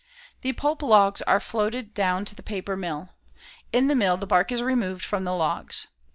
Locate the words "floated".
1.39-1.93